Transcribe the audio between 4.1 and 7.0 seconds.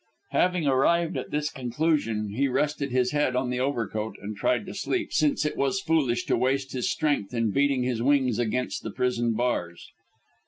and tried to sleep, since it was foolish to waste his